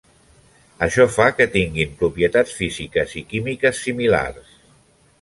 [0.85, 4.61] Això fa que tinguin propietats físiques i químiques similars.